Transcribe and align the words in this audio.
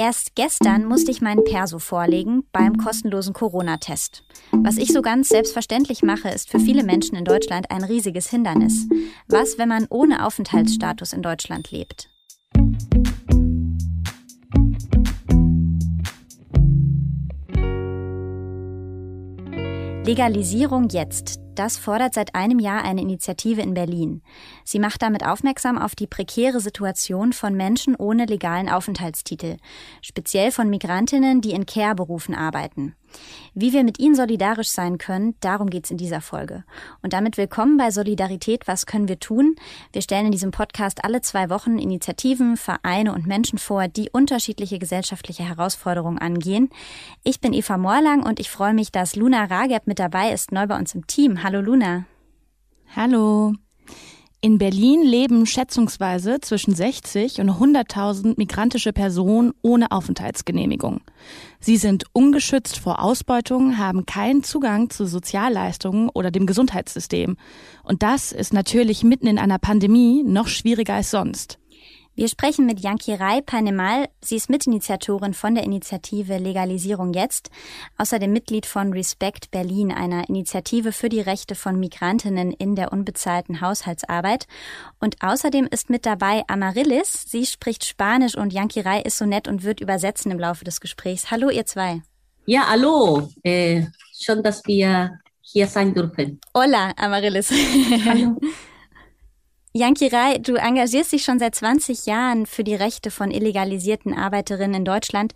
Erst 0.00 0.34
gestern 0.34 0.86
musste 0.86 1.10
ich 1.10 1.20
meinen 1.20 1.44
Perso 1.44 1.78
vorlegen 1.78 2.44
beim 2.52 2.78
kostenlosen 2.78 3.34
Corona-Test. 3.34 4.24
Was 4.50 4.78
ich 4.78 4.94
so 4.94 5.02
ganz 5.02 5.28
selbstverständlich 5.28 6.02
mache, 6.02 6.30
ist 6.30 6.48
für 6.48 6.58
viele 6.58 6.84
Menschen 6.84 7.16
in 7.16 7.26
Deutschland 7.26 7.70
ein 7.70 7.84
riesiges 7.84 8.30
Hindernis. 8.30 8.88
Was, 9.28 9.58
wenn 9.58 9.68
man 9.68 9.86
ohne 9.90 10.24
Aufenthaltsstatus 10.24 11.12
in 11.12 11.20
Deutschland 11.20 11.70
lebt? 11.70 12.08
Legalisierung 20.06 20.88
jetzt. 20.88 21.40
Das 21.60 21.76
fordert 21.76 22.14
seit 22.14 22.34
einem 22.34 22.58
Jahr 22.58 22.84
eine 22.84 23.02
Initiative 23.02 23.60
in 23.60 23.74
Berlin. 23.74 24.22
Sie 24.64 24.78
macht 24.78 25.02
damit 25.02 25.26
aufmerksam 25.26 25.76
auf 25.76 25.94
die 25.94 26.06
prekäre 26.06 26.58
Situation 26.58 27.34
von 27.34 27.54
Menschen 27.54 27.94
ohne 27.96 28.24
legalen 28.24 28.70
Aufenthaltstitel, 28.70 29.58
speziell 30.00 30.52
von 30.52 30.70
Migrantinnen, 30.70 31.42
die 31.42 31.50
in 31.50 31.66
Care-Berufen 31.66 32.34
arbeiten. 32.34 32.96
Wie 33.54 33.72
wir 33.72 33.84
mit 33.84 33.98
ihnen 33.98 34.14
solidarisch 34.14 34.68
sein 34.68 34.98
können, 34.98 35.34
darum 35.40 35.70
geht's 35.70 35.90
in 35.90 35.96
dieser 35.96 36.20
Folge. 36.20 36.64
Und 37.02 37.12
damit 37.12 37.36
willkommen 37.36 37.76
bei 37.76 37.90
Solidarität. 37.90 38.68
Was 38.68 38.86
können 38.86 39.08
wir 39.08 39.18
tun? 39.18 39.56
Wir 39.92 40.02
stellen 40.02 40.26
in 40.26 40.32
diesem 40.32 40.50
Podcast 40.50 41.04
alle 41.04 41.20
zwei 41.20 41.50
Wochen 41.50 41.78
Initiativen, 41.78 42.56
Vereine 42.56 43.12
und 43.12 43.26
Menschen 43.26 43.58
vor, 43.58 43.88
die 43.88 44.10
unterschiedliche 44.10 44.78
gesellschaftliche 44.78 45.42
Herausforderungen 45.42 46.18
angehen. 46.18 46.70
Ich 47.24 47.40
bin 47.40 47.52
Eva 47.52 47.78
Morlang 47.78 48.22
und 48.22 48.40
ich 48.40 48.50
freue 48.50 48.74
mich, 48.74 48.92
dass 48.92 49.16
Luna 49.16 49.44
Rageb 49.44 49.86
mit 49.86 49.98
dabei 49.98 50.32
ist, 50.32 50.52
neu 50.52 50.66
bei 50.66 50.78
uns 50.78 50.94
im 50.94 51.06
Team. 51.06 51.42
Hallo 51.42 51.60
Luna. 51.60 52.04
Hallo. 52.94 53.54
In 54.42 54.56
Berlin 54.56 55.02
leben 55.02 55.44
schätzungsweise 55.44 56.40
zwischen 56.40 56.74
60 56.74 57.42
und 57.42 57.50
100.000 57.50 58.34
migrantische 58.38 58.94
Personen 58.94 59.52
ohne 59.60 59.90
Aufenthaltsgenehmigung. 59.90 61.02
Sie 61.60 61.76
sind 61.76 62.04
ungeschützt 62.14 62.78
vor 62.78 63.02
Ausbeutung, 63.02 63.76
haben 63.76 64.06
keinen 64.06 64.42
Zugang 64.42 64.88
zu 64.88 65.04
Sozialleistungen 65.04 66.08
oder 66.08 66.30
dem 66.30 66.46
Gesundheitssystem. 66.46 67.36
Und 67.82 68.02
das 68.02 68.32
ist 68.32 68.54
natürlich 68.54 69.04
mitten 69.04 69.26
in 69.26 69.38
einer 69.38 69.58
Pandemie 69.58 70.22
noch 70.22 70.48
schwieriger 70.48 70.94
als 70.94 71.10
sonst. 71.10 71.59
Wir 72.20 72.28
sprechen 72.28 72.66
mit 72.66 72.84
Rai 73.18 73.40
Panemal. 73.40 74.06
Sie 74.20 74.36
ist 74.36 74.50
Mitinitiatorin 74.50 75.32
von 75.32 75.54
der 75.54 75.64
Initiative 75.64 76.36
Legalisierung 76.36 77.14
jetzt, 77.14 77.48
außerdem 77.96 78.30
Mitglied 78.30 78.66
von 78.66 78.92
Respect 78.92 79.50
Berlin, 79.50 79.90
einer 79.90 80.28
Initiative 80.28 80.92
für 80.92 81.08
die 81.08 81.22
Rechte 81.22 81.54
von 81.54 81.80
Migrantinnen 81.80 82.52
in 82.52 82.76
der 82.76 82.92
unbezahlten 82.92 83.62
Haushaltsarbeit. 83.62 84.48
Und 84.98 85.16
außerdem 85.22 85.66
ist 85.70 85.88
mit 85.88 86.04
dabei 86.04 86.42
Amaryllis. 86.46 87.24
Sie 87.26 87.46
spricht 87.46 87.86
Spanisch 87.86 88.36
und 88.36 88.52
Rai 88.80 89.00
ist 89.00 89.16
so 89.16 89.24
nett 89.24 89.48
und 89.48 89.64
wird 89.64 89.80
übersetzen 89.80 90.30
im 90.30 90.38
Laufe 90.38 90.62
des 90.62 90.82
Gesprächs. 90.82 91.30
Hallo, 91.30 91.48
ihr 91.48 91.64
zwei. 91.64 92.02
Ja, 92.44 92.68
hallo. 92.68 93.30
Äh, 93.42 93.86
schön, 94.12 94.42
dass 94.42 94.62
wir 94.66 95.18
hier 95.40 95.66
sein 95.66 95.94
dürfen. 95.94 96.38
Hola, 96.54 96.92
Amaryllis. 96.98 97.50
Hallo. 98.04 98.38
Janki 99.72 100.08
Rai, 100.08 100.38
du 100.38 100.56
engagierst 100.56 101.12
dich 101.12 101.22
schon 101.22 101.38
seit 101.38 101.54
20 101.54 102.06
Jahren 102.06 102.46
für 102.46 102.64
die 102.64 102.74
Rechte 102.74 103.12
von 103.12 103.30
illegalisierten 103.30 104.12
Arbeiterinnen 104.12 104.80
in 104.80 104.84
Deutschland. 104.84 105.32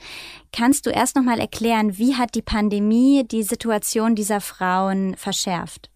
Kannst 0.52 0.86
du 0.86 0.90
erst 0.90 1.14
noch 1.14 1.22
mal 1.22 1.38
erklären, 1.38 1.98
wie 1.98 2.16
hat 2.16 2.34
die 2.34 2.42
Pandemie 2.42 3.22
die 3.24 3.44
Situation 3.44 4.16
dieser 4.16 4.40
Frauen 4.40 5.16
verschärft? 5.16 5.88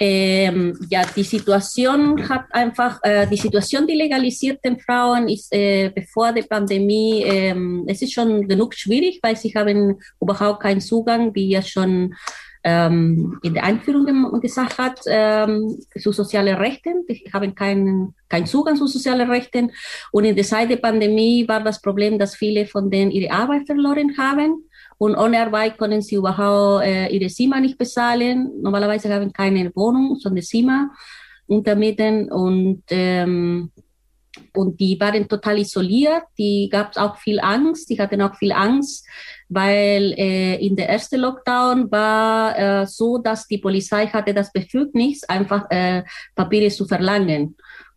Ähm, 0.00 0.78
ja, 0.88 1.02
die 1.14 1.22
Situation 1.22 2.26
hat 2.26 2.46
einfach, 2.52 3.00
äh, 3.02 3.26
die 3.26 3.36
Situation 3.36 3.86
der 3.86 3.96
legalisierten 3.96 4.80
Frauen 4.80 5.28
ist 5.28 5.52
äh, 5.52 5.90
bevor 5.94 6.32
der 6.32 6.44
Pandemie, 6.44 7.22
äh, 7.22 7.54
es 7.86 8.00
ist 8.00 8.14
schon 8.14 8.48
genug 8.48 8.74
schwierig, 8.74 9.20
weil 9.22 9.36
sie 9.36 9.52
haben 9.54 10.00
überhaupt 10.22 10.62
keinen 10.62 10.80
Zugang, 10.80 11.34
wie 11.34 11.50
ja 11.50 11.60
schon 11.60 12.14
ähm, 12.68 13.38
in 13.44 13.54
der 13.54 13.62
Einführung 13.62 14.40
gesagt 14.40 14.76
hat, 14.76 15.00
ähm, 15.06 15.78
zu 15.96 16.10
sozialen 16.10 16.56
Rechten. 16.56 17.06
Die 17.08 17.30
haben 17.32 17.54
keinen 17.54 18.12
keinen 18.28 18.46
Zugang 18.46 18.74
zu 18.74 18.88
sozialen 18.88 19.30
Rechten. 19.30 19.70
Und 20.10 20.24
in 20.24 20.34
der 20.34 20.44
Zeit 20.44 20.68
der 20.68 20.78
Pandemie 20.78 21.46
war 21.46 21.62
das 21.62 21.80
Problem, 21.80 22.18
dass 22.18 22.34
viele 22.34 22.66
von 22.66 22.90
denen 22.90 23.12
ihre 23.12 23.32
Arbeit 23.32 23.66
verloren 23.66 24.18
haben. 24.18 24.64
Und 24.98 25.14
ohne 25.14 25.40
Arbeit 25.42 25.78
können 25.78 26.02
sie 26.02 26.16
überhaupt 26.16 26.84
äh, 26.84 27.06
ihre 27.08 27.28
Zimmer 27.28 27.60
nicht 27.60 27.78
bezahlen. 27.78 28.50
Normalerweise 28.60 29.14
haben 29.14 29.32
keine 29.32 29.70
Wohnung, 29.76 30.16
sondern 30.16 30.42
Zimmer 30.42 30.90
untermieten. 31.46 32.32
Und 32.32 32.82
ähm, 32.90 33.70
und 34.54 34.78
die 34.80 34.98
waren 34.98 35.28
total 35.28 35.58
isoliert. 35.58 36.24
Die 36.38 36.68
gab 36.70 36.92
es 36.92 36.96
auch 36.96 37.16
viel 37.16 37.40
Angst. 37.40 37.90
Die 37.90 37.98
hatten 38.00 38.22
auch 38.22 38.34
viel 38.36 38.52
Angst, 38.52 39.06
weil 39.48 40.12
äh, 40.16 40.56
in 40.56 40.76
der 40.76 40.88
ersten 40.88 41.20
Lockdown 41.20 41.90
war 41.90 42.58
äh, 42.58 42.86
so, 42.86 43.18
dass 43.18 43.46
die 43.46 43.58
Polizei 43.58 44.06
hatte 44.06 44.34
das 44.34 44.52
Befugnis, 44.52 45.24
einfach 45.24 45.70
äh, 45.70 46.02
Papiere 46.34 46.70
zu 46.70 46.86
verlangen 46.86 47.56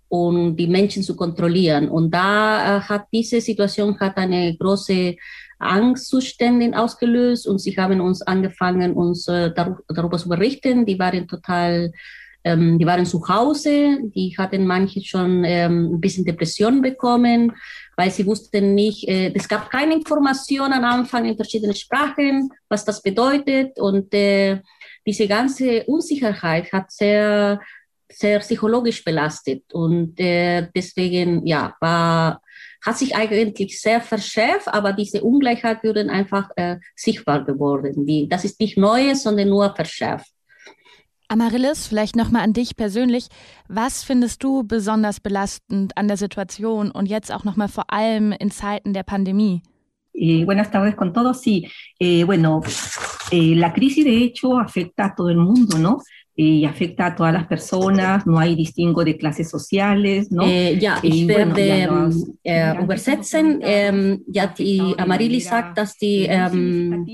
und 0.09 0.55
die 0.55 0.67
Menschen 0.67 1.03
zu 1.03 1.15
kontrollieren. 1.15 1.87
Und 1.89 2.11
da 2.11 2.77
äh, 2.77 2.81
hat 2.81 3.05
diese 3.13 3.41
Situation 3.41 3.99
hat 3.99 4.17
eine 4.17 4.55
große 4.57 5.15
Angstzustände 5.59 6.77
ausgelöst 6.77 7.47
und 7.47 7.59
sie 7.59 7.75
haben 7.75 7.99
uns 8.01 8.21
angefangen, 8.21 8.93
uns 8.93 9.27
äh, 9.27 9.51
darüber 9.53 10.17
zu 10.17 10.29
berichten. 10.29 10.85
Die 10.85 10.97
waren 10.97 11.27
total 11.27 11.91
ähm, 12.43 12.79
die 12.79 12.85
waren 12.85 13.05
zu 13.05 13.27
Hause, 13.27 13.99
die 14.15 14.35
hatten 14.37 14.65
manche 14.65 15.03
schon 15.03 15.43
ähm, 15.43 15.95
ein 15.95 16.01
bisschen 16.01 16.25
Depression 16.25 16.81
bekommen, 16.81 17.53
weil 17.97 18.11
sie 18.11 18.25
wussten 18.25 18.75
nicht, 18.75 19.07
äh, 19.07 19.33
es 19.33 19.47
gab 19.47 19.69
keine 19.69 19.95
Informationen 19.95 20.73
am 20.73 20.85
Anfang 20.85 21.25
in 21.25 21.35
verschiedenen 21.35 21.75
Sprachen, 21.75 22.49
was 22.69 22.85
das 22.85 23.01
bedeutet. 23.01 23.77
Und 23.77 24.13
äh, 24.13 24.61
diese 25.05 25.27
ganze 25.27 25.83
Unsicherheit 25.83 26.71
hat 26.71 26.91
sehr, 26.91 27.59
sehr 28.09 28.39
psychologisch 28.39 29.03
belastet. 29.03 29.63
Und 29.73 30.17
äh, 30.19 30.67
deswegen, 30.73 31.45
ja, 31.45 31.75
war, 31.81 32.41
hat 32.85 32.97
sich 32.97 33.15
eigentlich 33.15 33.81
sehr 33.81 33.99
verschärft, 33.99 34.69
aber 34.69 34.93
diese 34.93 35.21
Ungleichheit 35.21 35.83
würde 35.83 36.09
einfach 36.09 36.49
äh, 36.55 36.77
sichtbar 36.95 37.43
geworden. 37.43 38.05
Die, 38.05 38.29
das 38.29 38.45
ist 38.45 38.61
nicht 38.61 38.77
Neues, 38.77 39.23
sondern 39.23 39.49
nur 39.49 39.75
verschärft. 39.75 40.31
Amaryllis, 41.29 41.87
vielleicht 41.87 42.15
nochmal 42.15 42.43
an 42.43 42.53
dich 42.53 42.75
persönlich. 42.75 43.27
Was 43.67 44.03
findest 44.03 44.43
du 44.43 44.63
besonders 44.63 45.19
belastend 45.19 45.95
an 45.95 46.07
der 46.07 46.17
Situation 46.17 46.89
und 46.89 47.05
jetzt 47.05 47.31
auch 47.31 47.43
nochmal 47.43 47.67
vor 47.67 47.93
allem 47.93 48.31
in 48.31 48.49
Zeiten 48.49 48.93
der 48.93 49.03
Pandemie? 49.03 49.61
Eh, 50.13 50.43
buenas 50.43 50.71
tardes 50.71 50.95
con 50.95 51.13
todos. 51.13 51.41
Sí, 51.41 51.69
eh, 51.99 52.23
bueno, 52.23 52.61
eh, 53.31 53.53
la 53.55 53.71
crisis 53.71 54.03
de 54.03 54.23
hecho 54.23 54.59
afecta 54.59 55.05
a 55.05 55.15
todo 55.15 55.29
el 55.29 55.37
mundo, 55.37 55.77
¿no? 55.77 55.99
Y 56.41 56.63
afecta 56.63 57.07
a 57.07 57.15
todas 57.17 57.33
las 57.33 57.47
personas, 57.47 58.25
no 58.25 58.39
hay 58.39 58.55
distingo 58.55 59.03
de 59.03 59.17
clases 59.17 59.49
sociales, 59.49 60.31
¿no? 60.31 60.43
Eh, 60.45 60.79
ja, 60.79 60.97
ich 61.03 61.27
werde 61.27 61.85
bueno, 61.85 62.09
ja, 62.45 62.75
äh, 62.75 62.81
übersetzen. 62.81 63.59
Ähm, 63.61 64.23
ja, 64.25 64.47
die 64.47 64.95
Amarili 64.97 65.41
sagt, 65.41 65.77
dass 65.77 65.97
die, 65.97 66.27
ähm, 66.29 67.05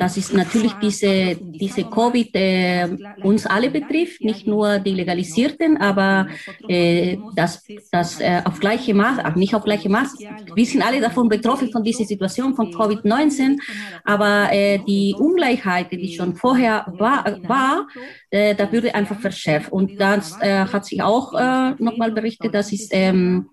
dass 0.00 0.16
es 0.16 0.32
natürlich 0.32 0.72
diese, 0.82 1.36
diese 1.40 1.84
Covid 1.84 2.30
äh, 2.32 2.88
uns 3.22 3.46
alle 3.46 3.70
betrifft, 3.70 4.24
nicht 4.24 4.48
nur 4.48 4.80
die 4.80 4.94
Legalisierten, 4.94 5.76
aber 5.76 6.26
äh, 6.66 7.16
dass 7.36 7.62
das 7.92 8.20
äh, 8.20 8.42
auf 8.44 8.58
gleiche 8.58 8.92
Maß, 8.92 9.36
nicht 9.36 9.54
auf 9.54 9.62
gleiche 9.62 9.88
Maß, 9.88 10.16
wir 10.52 10.66
sind 10.66 10.82
alle 10.82 11.00
davon 11.00 11.28
betroffen 11.28 11.70
von 11.70 11.84
dieser 11.84 12.04
Situation 12.04 12.56
von 12.56 12.72
Covid-19, 12.72 13.56
aber 14.04 14.48
äh, 14.50 14.80
die 14.84 15.14
Ungleichheit, 15.16 15.92
die 15.92 16.12
schon 16.12 16.34
vorher 16.34 16.92
war, 16.98 17.24
war 17.46 17.86
äh, 18.30 18.54
da 18.54 18.70
würde 18.70 18.94
einfach 18.94 19.18
verschärft. 19.20 19.72
Und 19.72 20.00
das 20.00 20.40
äh, 20.40 20.64
hat 20.66 20.84
sich 20.84 21.02
auch 21.02 21.34
äh, 21.34 21.74
nochmal 21.78 22.12
berichtet, 22.12 22.54
dass 22.54 22.72
es 22.72 22.88
ähm, 22.92 23.50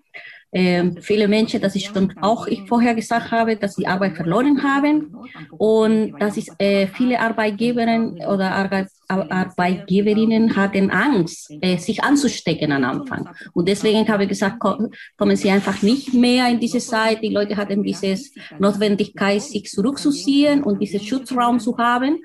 äh, 0.52 0.92
viele 1.02 1.28
Menschen, 1.28 1.60
dass 1.60 1.74
ich 1.74 1.86
schon 1.86 2.14
auch 2.22 2.46
ich 2.46 2.62
vorher 2.68 2.94
gesagt 2.94 3.30
habe, 3.30 3.56
dass 3.56 3.74
sie 3.74 3.86
Arbeit 3.86 4.16
verloren 4.16 4.62
haben 4.62 5.14
und 5.50 6.14
dass 6.18 6.36
es 6.36 6.48
äh, 6.58 6.86
viele 6.86 7.20
Arbeitgeberinnen 7.20 8.24
oder 8.26 8.52
Arbeit, 8.52 8.88
Arbeitgeberinnen 9.08 10.56
hatten 10.56 10.90
Angst, 10.90 11.52
äh, 11.60 11.76
sich 11.78 12.02
anzustecken 12.02 12.72
am 12.72 12.84
Anfang. 12.84 13.28
Und 13.52 13.68
deswegen 13.68 14.08
habe 14.08 14.22
ich 14.22 14.30
gesagt, 14.30 14.58
kommen 14.60 15.36
Sie 15.36 15.50
einfach 15.50 15.82
nicht 15.82 16.14
mehr 16.14 16.48
in 16.48 16.58
diese 16.58 16.78
Zeit. 16.78 17.22
Die 17.22 17.28
Leute 17.28 17.56
hatten 17.56 17.82
diese 17.82 18.16
Notwendigkeit, 18.58 19.42
sich 19.42 19.70
zurückzuziehen 19.70 20.62
und 20.62 20.80
diesen 20.80 21.00
Schutzraum 21.00 21.60
zu 21.60 21.76
haben. 21.76 22.18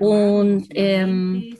Und 0.00 0.66
ähm, 0.70 1.56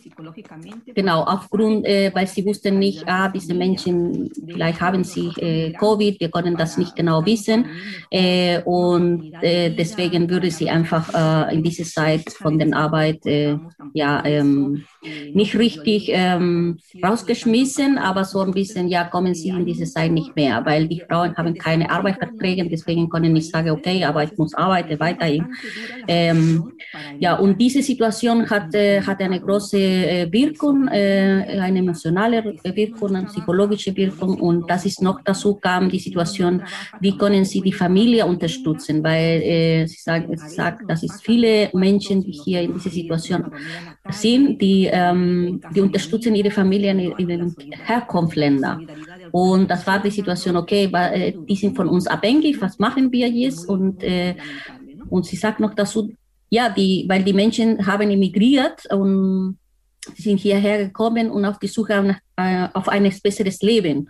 genau, 0.95 1.23
aufgrund, 1.23 1.87
äh, 1.87 2.11
weil 2.15 2.27
sie 2.27 2.45
wussten 2.45 2.79
nicht, 2.79 3.05
ah, 3.07 3.29
diese 3.29 3.55
Menschen, 3.55 4.31
vielleicht 4.47 4.81
haben 4.81 5.05
sie 5.05 5.29
äh, 5.39 5.73
Covid, 5.73 6.21
wir 6.21 6.31
können 6.31 6.57
das 6.57 6.79
nicht 6.79 6.97
genau 6.97 7.25
wissen. 7.25 7.67
Äh, 8.11 8.63
und 8.63 9.33
äh, 9.43 9.71
deswegen 9.71 10.29
würde 10.29 10.51
sie 10.51 10.71
einfach 10.71 11.13
äh, 11.15 11.55
in 11.55 11.63
dieser 11.63 11.85
Zeit 11.85 12.31
von 12.33 12.59
der 12.59 12.75
Arbeit 12.77 13.25
äh, 13.27 13.57
ja, 13.93 14.25
ähm, 14.25 14.85
nicht 15.33 15.57
richtig 15.57 16.09
ähm, 16.13 16.79
rausgeschmissen, 17.05 17.99
aber 17.99 18.25
so 18.25 18.41
ein 18.41 18.53
bisschen, 18.53 18.89
ja, 18.89 19.05
kommen 19.05 19.35
sie 19.35 19.51
in 19.51 19.65
diese 19.65 19.85
Zeit 19.85 20.13
nicht 20.13 20.35
mehr, 20.35 20.65
weil 20.65 20.89
die 20.89 21.01
Frauen 21.01 21.37
haben 21.37 21.55
keine 21.55 21.91
Arbeitsverträge, 21.91 22.69
deswegen 22.69 23.09
können 23.09 23.33
nicht 23.33 23.51
sagen, 23.51 23.71
okay, 23.71 24.05
aber 24.05 24.25
ich 24.25 24.37
muss 24.37 24.55
arbeiten 24.55 24.99
weiterhin. 24.99 25.47
Ähm, 26.09 26.73
ja, 27.19 27.37
und 27.37 27.61
diese 27.61 27.83
Situation 27.83 28.49
hat, 28.49 28.75
äh, 28.75 29.01
hat 29.03 29.21
eine 29.21 29.41
große 29.41 29.79
Wirkung, 30.31 30.89
äh, 30.89 31.59
eine 31.61 31.81
emotionale 31.81 32.45
Wirkung, 32.63 33.17
eine 33.17 33.27
psychologische 33.27 33.95
Wirkung 33.97 34.41
und 34.41 34.71
das 34.71 34.85
ist 34.87 35.03
noch 35.03 35.21
dazu 35.25 35.55
kam 35.57 35.89
die 35.89 35.99
Situation, 35.99 36.63
wie 37.01 37.17
können 37.17 37.45
sie 37.45 37.61
die 37.61 37.73
Familie 37.73 38.27
unterstützen, 38.27 39.03
weil 39.03 39.43
äh, 39.43 39.87
sie 39.87 40.01
sagt, 40.01 40.29
sie 40.39 40.55
sagt, 40.55 40.89
dass 40.91 41.03
es 41.03 41.21
viele 41.21 41.71
Menschen, 41.73 42.23
die 42.23 42.33
hier 42.33 42.63
in 42.63 42.75
dieser 42.75 42.91
Situation 42.91 43.51
sind, 44.11 44.61
die, 44.61 44.89
ähm, 44.91 45.61
die 45.75 45.81
unterstützen 45.81 46.35
ihre 46.35 46.51
Familien 46.51 46.99
in 46.99 47.29
den 47.29 47.55
Herkunftsländern. 47.87 48.89
Und 49.33 49.71
das 49.71 49.87
war 49.87 49.99
die 50.01 50.11
Situation, 50.11 50.57
okay, 50.57 50.91
äh, 50.93 51.33
die 51.49 51.57
sind 51.57 51.77
von 51.77 51.89
uns 51.89 52.07
abhängig, 52.07 52.61
was 52.61 52.79
machen 52.79 53.11
wir 53.13 53.29
jetzt? 53.29 53.69
Und, 53.69 54.03
äh, 54.03 54.35
und 55.11 55.27
sie 55.27 55.37
sagt 55.37 55.61
noch 55.61 55.75
dazu, 55.75 56.13
ja, 56.51 56.69
die, 56.69 57.05
weil 57.09 57.25
die 57.25 57.33
Menschen 57.33 57.87
haben 57.87 58.11
emigriert 58.11 58.87
und 58.93 59.59
sind 60.17 60.39
hierher 60.39 60.85
gekommen 60.85 61.31
und 61.31 61.45
auf 61.45 61.59
die 61.59 61.69
Suche 61.69 62.03
nach, 62.03 62.21
äh, 62.37 62.69
auf 62.73 62.89
ein 62.89 63.11
besseres 63.23 63.63
Leben. 63.63 64.09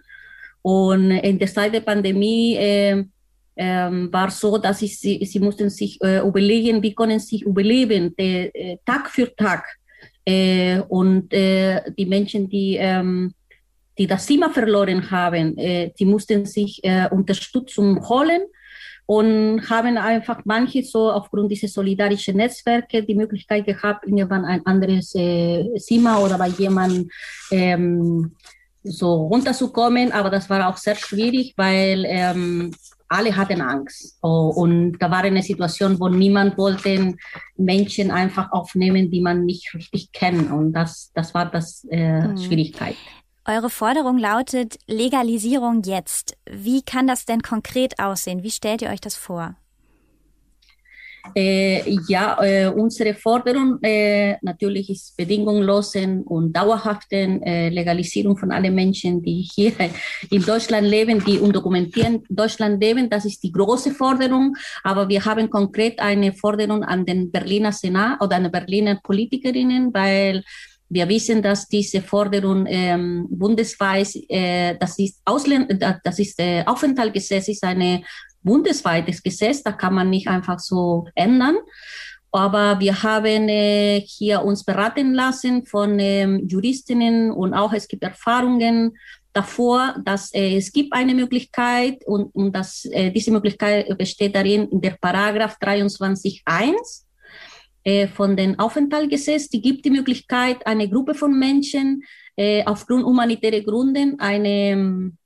Und 0.63 1.11
in 1.11 1.39
der 1.39 1.49
Zeit 1.49 1.73
der 1.73 1.81
Pandemie 1.81 2.57
äh, 2.57 3.05
äh, 3.55 3.91
war 4.13 4.31
so, 4.31 4.59
dass 4.59 4.83
ich, 4.83 4.99
sie, 4.99 5.25
sie 5.25 5.41
mussten 5.41 5.71
sich 5.71 6.01
äh, 6.03 6.19
überlegen, 6.19 6.83
wie 6.83 6.95
können 6.95 7.21
sie 7.21 7.41
überleben, 7.41 8.15
äh, 8.19 8.77
Tag 8.85 9.09
für 9.11 9.35
Tag. 9.35 9.65
Äh, 10.25 10.81
und 10.89 11.33
äh, 11.33 11.83
die 11.97 12.07
Menschen, 12.07 12.49
die, 12.49 12.77
ähm, 12.81 13.33
die 13.97 14.07
das 14.07 14.27
Zimmer 14.27 14.51
verloren 14.51 15.09
haben, 15.11 15.57
äh, 15.57 15.93
die 15.99 16.05
mussten 16.05 16.45
sich 16.45 16.83
äh, 16.83 17.09
Unterstützung 17.11 18.07
holen 18.09 18.43
und 19.07 19.71
haben 19.71 19.97
einfach 19.97 20.41
manche 20.45 20.83
so 20.83 21.11
aufgrund 21.11 21.51
dieser 21.51 21.69
solidarischen 21.69 22.37
Netzwerke 22.37 23.05
die 23.05 23.15
Möglichkeit 23.15 23.65
gehabt, 23.65 24.05
irgendwann 24.07 24.45
ein 24.45 24.67
anderes 24.67 25.15
äh, 25.15 25.75
Zimmer 25.77 26.21
oder 26.21 26.37
bei 26.37 26.49
jemandem 26.49 27.09
ähm, 27.53 28.33
so 28.83 29.27
runterzukommen. 29.27 30.11
Aber 30.13 30.29
das 30.29 30.51
war 30.51 30.69
auch 30.69 30.77
sehr 30.77 30.97
schwierig, 30.97 31.55
weil 31.57 32.05
ähm, 32.07 32.73
alle 33.09 33.37
hatten 33.37 33.61
Angst. 33.61 34.19
Oh, 34.23 34.53
und 34.55 34.99
da 34.99 35.11
war 35.11 35.23
eine 35.23 35.43
Situation, 35.43 35.99
wo 36.01 36.09
niemand 36.09 36.59
wollte 36.59 37.15
Menschen 37.57 38.11
einfach 38.11 38.51
aufnehmen, 38.51 39.11
die 39.11 39.21
man 39.21 39.45
nicht 39.45 39.73
richtig 39.75 40.11
kennt. 40.13 40.51
Und 40.51 40.73
das, 40.73 41.13
das 41.15 41.33
war 41.33 41.47
das 41.49 41.87
äh, 41.91 42.27
mhm. 42.27 42.39
Schwierigkeit. 42.39 42.97
Eure 43.49 43.71
Forderung 43.71 44.19
lautet 44.19 44.77
Legalisierung 44.89 45.83
jetzt. 45.85 46.37
Wie 46.51 46.83
kann 46.83 47.07
das 47.07 47.27
denn 47.27 47.43
konkret 47.43 48.01
aussehen? 48.01 48.43
Wie 48.43 48.51
stellt 48.51 48.83
ihr 48.83 48.91
euch 48.91 49.01
das 49.01 49.15
vor? 49.15 49.55
Äh, 51.35 51.97
ja, 52.09 52.43
äh, 52.43 52.67
unsere 52.67 53.15
Forderung 53.15 53.79
äh, 53.83 54.37
natürlich 54.43 54.91
ist 54.91 55.17
bedingunglosen 55.17 56.23
und 56.25 56.53
dauerhaften 56.53 57.43
äh, 57.43 57.69
Legalisierung 57.69 58.37
von 58.37 58.51
allen 58.51 58.75
Menschen, 58.75 59.23
die 59.23 59.49
hier 59.55 59.73
in 60.31 60.43
Deutschland 60.43 60.87
leben, 60.89 61.25
die 61.25 61.39
undokumentiert 61.39 62.07
in 62.07 62.23
Deutschland 62.29 62.81
leben. 62.81 63.09
Das 63.09 63.25
ist 63.25 63.43
die 63.45 63.53
große 63.53 63.93
Forderung. 63.93 64.57
Aber 64.83 65.09
wir 65.09 65.25
haben 65.25 65.51
konkret 65.51 66.01
eine 66.01 66.33
Forderung 66.33 66.83
an 66.83 67.05
den 67.05 67.31
Berliner 67.31 67.73
Senat 67.73 68.21
oder 68.21 68.37
an 68.37 68.45
die 68.45 68.51
Berliner 68.51 69.01
Politikerinnen, 69.03 69.95
weil 69.95 70.43
wir 70.89 71.09
wissen, 71.09 71.43
dass 71.43 71.69
diese 71.69 72.01
Forderung 72.01 72.67
ähm, 72.69 73.27
bundesweit, 73.31 74.15
äh, 74.29 74.77
das 74.79 74.99
ist, 74.99 75.21
Ausländ 75.25 75.83
das 76.05 76.19
ist 76.19 76.39
äh, 76.39 76.63
Aufenthaltsgesetz, 76.65 77.49
ist 77.49 77.65
ein 77.65 78.05
bundesweites 78.43 79.23
Gesetz, 79.23 79.63
da 79.63 79.73
kann 79.73 79.95
man 79.95 80.11
nicht 80.11 80.29
einfach 80.29 80.59
so 80.61 81.07
ändern. 81.15 81.57
Aber 82.31 82.79
wir 82.81 83.03
haben 83.03 83.49
äh, 83.49 84.01
hier 84.01 84.43
uns 84.43 84.63
beraten 84.65 85.15
lassen 85.15 85.65
von 85.65 85.99
ähm, 85.99 86.47
Juristinnen 86.47 87.31
und 87.31 87.55
auch 87.55 87.73
es 87.73 87.89
gibt 87.89 88.03
Erfahrungen 88.03 88.93
davor, 89.33 89.97
dass 90.05 90.33
äh, 90.35 90.57
es 90.57 90.73
gibt 90.73 90.93
eine 90.93 91.15
Möglichkeit 91.15 92.05
und, 92.07 92.35
und 92.35 92.53
dass 92.55 92.85
äh, 92.87 93.11
diese 93.11 93.31
Möglichkeit 93.31 93.97
besteht 93.99 94.35
darin 94.35 94.69
in 94.69 94.81
der 94.81 94.97
Paragraph 95.01 95.57
23.1 95.61 96.43
äh, 96.45 97.06
von 98.09 98.37
den 98.37 98.59
Aufenthaltsgesetz, 98.59 99.49
die 99.49 99.63
gibt 99.63 99.85
die 99.85 99.91
Möglichkeit, 99.91 100.67
eine 100.67 100.89
Gruppe 100.89 101.15
von 101.15 101.39
Menschen 101.39 102.03
äh, 102.37 102.65
aufgrund 102.65 103.05
humanitärer 103.05 103.61
Gründen 103.61 104.19
eine 104.19 104.49
ähm, 104.49 105.17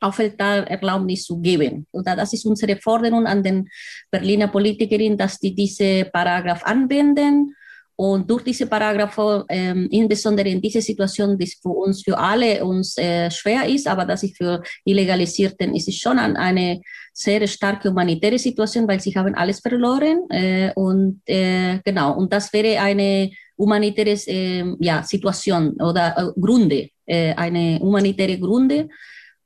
Aufenthaltserlaubnis 0.00 1.24
zu 1.24 1.40
geben. 1.40 1.86
Und 1.90 2.06
das 2.06 2.32
ist 2.32 2.44
unsere 2.44 2.76
Forderung 2.76 3.26
an 3.26 3.42
den 3.42 3.68
Berliner 4.10 4.48
Politikerinnen, 4.48 5.16
dass 5.16 5.38
die 5.38 5.54
diese 5.54 6.04
Paragraph 6.12 6.64
anwenden 6.64 7.54
und 8.02 8.28
durch 8.28 8.42
diese 8.42 8.66
Paragraphe, 8.66 9.44
ähm, 9.48 9.86
insbesondere 9.88 10.48
in 10.48 10.60
dieser 10.60 10.80
Situation, 10.80 11.38
die 11.38 11.46
für 11.46 11.68
uns, 11.68 12.02
für 12.02 12.18
alle 12.18 12.64
uns 12.64 12.98
äh, 12.98 13.30
schwer 13.30 13.64
ist, 13.68 13.86
aber 13.86 14.04
das 14.04 14.24
ist 14.24 14.36
für 14.36 14.60
Illegalisierten, 14.84 15.72
ist 15.72 15.86
es 15.86 15.98
schon 15.98 16.18
an 16.18 16.36
eine 16.36 16.80
sehr 17.12 17.46
starke 17.46 17.90
humanitäre 17.90 18.40
Situation, 18.40 18.88
weil 18.88 18.98
sie 18.98 19.14
haben 19.14 19.36
alles 19.36 19.60
verloren. 19.60 20.28
Äh, 20.30 20.72
und 20.74 21.20
äh, 21.26 21.78
genau, 21.84 22.16
und 22.18 22.32
das 22.32 22.52
wäre 22.52 22.80
eine 22.80 23.30
humanitäre 23.56 24.18
äh, 24.26 24.64
ja, 24.80 25.04
Situation 25.04 25.80
oder 25.80 26.16
äh, 26.18 26.40
Gründe, 26.40 26.88
äh, 27.06 27.34
eine 27.34 27.78
humanitäre 27.78 28.36
Gründe. 28.36 28.88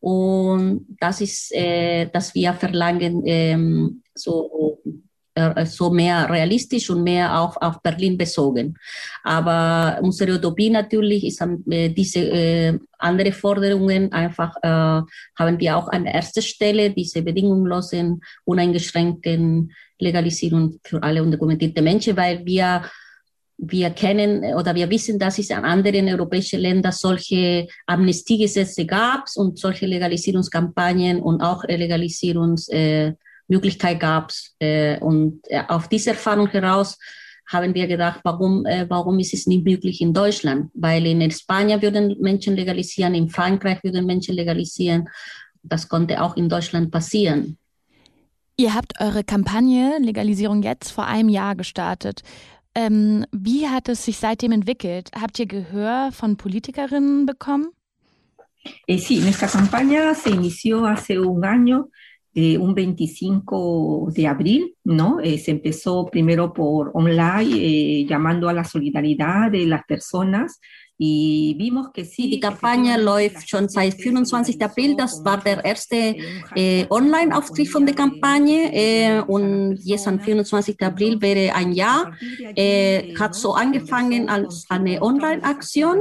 Und 0.00 0.97
das 0.99 1.20
ist, 1.20 1.55
äh, 1.55 2.06
dass 2.06 2.35
wir 2.35 2.55
verlangen, 2.55 3.23
ähm, 3.26 4.03
so 4.14 4.79
so 5.67 5.91
mehr 5.91 6.29
realistisch 6.31 6.88
und 6.91 7.03
mehr 7.03 7.38
auch 7.41 7.56
auf 7.61 7.83
Berlin 7.83 8.17
bezogen. 8.17 8.77
Aber 9.23 9.99
unsere 10.03 10.33
Utopie 10.33 10.71
natürlich 10.71 11.25
ist 11.25 11.43
äh, 11.69 11.91
diese 11.91 12.21
äh, 12.21 12.79
andere 12.99 13.33
Forderungen 13.33 14.12
einfach 14.12 14.56
äh, 14.62 14.69
haben 14.69 15.61
wir 15.61 15.77
auch 15.77 15.88
an 15.88 16.06
erster 16.06 16.43
Stelle 16.43 16.91
diese 16.91 17.23
bedingungslosen, 17.23 18.23
uneingeschränkten 18.44 19.73
Legalisierung 19.99 20.79
für 20.83 21.03
alle 21.03 21.23
undokumentierte 21.23 21.82
Menschen, 21.82 22.17
weil 22.17 22.44
wir 22.44 22.82
wir 23.59 23.91
kennen 23.91 24.55
oder 24.55 24.75
wir 24.75 24.91
wissen, 24.91 25.19
dass 25.19 25.39
es 25.39 25.49
in 25.49 25.56
anderen 25.56 26.09
europäischen 26.09 26.61
Ländern 26.61 26.93
solche 26.93 27.67
Amnestiegesetze 27.87 28.85
gab 28.85 29.25
und 29.37 29.59
solche 29.59 29.87
Legalisierungskampagnen 29.87 31.21
und 31.21 31.41
auch 31.41 31.65
Legalisierungs 31.65 32.69
äh, 32.69 33.15
Möglichkeit 33.48 34.00
gab. 34.00 34.32
Äh, 34.58 34.98
und 35.00 35.41
äh, 35.48 35.62
auf 35.69 35.88
diese 35.88 36.10
Erfahrung 36.10 36.48
heraus 36.48 36.98
haben 37.46 37.74
wir 37.74 37.86
gedacht, 37.86 38.20
warum, 38.24 38.67
äh, 38.67 38.86
warum 38.88 39.19
ist 39.19 39.34
es 39.34 39.46
nicht 39.46 39.65
möglich 39.65 40.00
in 40.00 40.12
Deutschland? 40.12 40.70
Weil 40.74 41.06
in 41.06 41.31
Spanien 41.31 41.81
würden 41.81 42.17
Menschen 42.20 42.56
legalisieren, 42.56 43.15
in 43.15 43.29
Frankreich 43.29 43.82
würden 43.84 44.05
Menschen 44.05 44.34
legalisieren. 44.34 45.08
Das 45.62 45.88
konnte 45.88 46.22
auch 46.22 46.36
in 46.36 46.48
Deutschland 46.48 46.91
passieren. 46.91 47.58
Ihr 48.56 48.74
habt 48.74 49.00
eure 49.00 49.22
Kampagne 49.22 49.98
Legalisierung 50.00 50.62
jetzt 50.62 50.91
vor 50.91 51.06
einem 51.06 51.29
Jahr 51.29 51.56
gestartet. 51.56 52.22
Ähm, 52.74 53.26
wie 53.31 53.69
hat 53.69 53.88
es 53.88 54.05
sich 54.05 54.19
seitdem 54.19 54.53
entwickelt? 54.53 55.10
Habt 55.19 55.38
ihr 55.38 55.46
Gehör 55.46 56.10
von 56.12 56.36
Politikerinnen 56.36 57.26
bekommen? 57.26 57.69
Eh, 58.86 58.98
sí, 58.98 59.20
nuestra 59.20 59.48
campaña 59.48 60.15
se 60.15 60.31
inició 60.31 60.86
hace 60.86 61.20
un 61.20 61.44
año 61.44 61.88
eh, 62.38 62.58
un 62.58 62.74
25 62.74 64.08
de 64.12 64.26
abril, 64.26 64.74
¿no? 64.84 65.20
Eh, 65.20 65.38
se 65.38 65.52
empezó 65.52 66.05
primero 66.05 66.52
por 66.52 66.90
online, 66.93 67.56
eh, 67.56 68.06
llamando 68.06 68.50
a 68.50 68.52
la 68.52 68.62
solidaridad 68.62 69.50
de 69.50 69.64
las 69.64 69.84
personas. 69.84 70.60
Y 70.98 71.56
vimos 71.58 71.93
que 71.94 72.05
sí. 72.05 72.28
Die 72.28 72.38
Kampagne 72.38 72.98
läuft 72.98 73.48
schon 73.48 73.70
seit 73.70 73.94
25. 73.94 74.62
April. 74.62 74.96
Das 74.96 75.24
war 75.24 75.43
der 75.43 75.64
erste 75.64 76.16
Online-Auftritt 76.88 77.69
von 77.69 77.84
der 77.84 77.94
Kampagne. 77.94 79.22
Und 79.26 79.78
jetzt 79.84 80.08
am 80.08 80.20
24. 80.20 80.81
April 80.81 81.20
wäre 81.20 81.55
ein 81.55 81.72
Jahr. 81.72 82.12
Hat 83.19 83.34
so 83.34 83.52
angefangen 83.52 84.31
als 84.31 84.64
eine 84.70 85.02
Online-Aktion. 85.02 86.00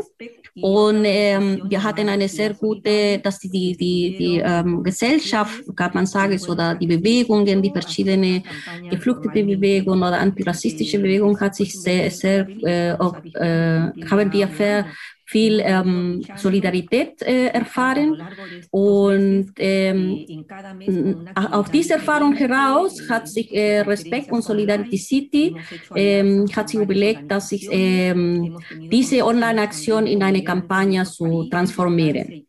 Und 0.62 1.03
ähm, 1.03 1.63
wir 1.67 1.83
hatten 1.83 2.07
eine 2.07 2.29
sehr 2.29 2.53
gute, 2.53 3.19
dass 3.19 3.39
die, 3.39 3.50
die, 3.50 4.15
die, 4.17 4.41
ähm, 4.43 4.83
Gesellschaft, 4.83 5.63
kann 5.75 5.91
man 5.93 6.05
sagen, 6.05 6.39
oder 6.47 6.75
die 6.75 6.88
Bewegungen, 6.88 7.62
die 7.62 7.71
verschiedene 7.71 8.41
geflüchtete 8.89 9.43
Bewegungen 9.43 10.01
oder 10.01 10.19
antirassistische 10.19 11.00
Bewegungen 11.00 11.38
hat 11.39 11.55
sich 11.55 11.74
sehr, 11.77 12.09
sehr, 12.09 12.47
äh, 12.63 12.93
auf, 12.93 13.17
äh, 13.33 13.91
haben 14.09 14.31
wir 14.31 14.47
sehr 14.47 14.85
viel 15.25 15.62
ähm, 15.63 16.22
Solidarität 16.36 17.22
äh, 17.22 17.48
erfahren 17.48 18.22
und 18.72 19.53
ähm, 19.58 20.46
auf 21.51 21.70
diese 21.70 21.94
Erfahrung 21.94 22.36
heraus 22.36 23.01
hat 23.10 23.27
sich 23.27 23.53
äh, 23.53 23.82
Respekt 23.82 24.32
und 24.32 24.44
Solidarity 24.44 24.98
City 24.98 25.55
ähm, 25.96 26.46
hat 26.55 26.70
sich 26.70 26.79
überlegt, 26.79 27.32
dass 27.32 27.50
sich 27.50 27.67
ähm, 27.72 28.58
diese 28.91 29.25
Online-Aktion 29.25 30.08
in 30.08 30.22
eine 30.22 30.44
Kampagne 30.44 31.03
zu 31.05 31.48
transformieren. 31.50 32.46